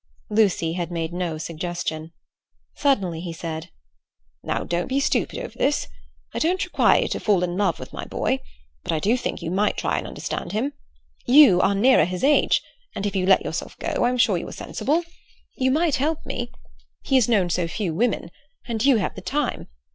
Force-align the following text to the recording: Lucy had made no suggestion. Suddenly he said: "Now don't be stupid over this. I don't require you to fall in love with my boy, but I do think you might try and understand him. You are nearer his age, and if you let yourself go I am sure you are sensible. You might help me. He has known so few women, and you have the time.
Lucy 0.31 0.73
had 0.73 0.89
made 0.89 1.13
no 1.13 1.37
suggestion. 1.37 2.11
Suddenly 2.73 3.21
he 3.21 3.31
said: 3.31 3.69
"Now 4.41 4.63
don't 4.63 4.87
be 4.87 4.99
stupid 4.99 5.37
over 5.37 5.55
this. 5.55 5.89
I 6.33 6.39
don't 6.39 6.65
require 6.65 7.03
you 7.03 7.07
to 7.09 7.19
fall 7.19 7.43
in 7.43 7.55
love 7.55 7.79
with 7.79 7.93
my 7.93 8.05
boy, 8.05 8.39
but 8.81 8.91
I 8.91 8.97
do 8.97 9.15
think 9.15 9.43
you 9.43 9.51
might 9.51 9.77
try 9.77 9.99
and 9.99 10.07
understand 10.07 10.53
him. 10.53 10.73
You 11.27 11.61
are 11.61 11.75
nearer 11.75 12.05
his 12.05 12.23
age, 12.23 12.63
and 12.95 13.05
if 13.05 13.15
you 13.15 13.27
let 13.27 13.45
yourself 13.45 13.77
go 13.77 14.03
I 14.03 14.09
am 14.09 14.17
sure 14.17 14.37
you 14.39 14.47
are 14.47 14.51
sensible. 14.51 15.03
You 15.53 15.69
might 15.69 15.97
help 15.97 16.25
me. 16.25 16.51
He 17.03 17.13
has 17.13 17.29
known 17.29 17.51
so 17.51 17.67
few 17.67 17.93
women, 17.93 18.31
and 18.65 18.83
you 18.83 18.95
have 18.97 19.13
the 19.13 19.21
time. 19.21 19.67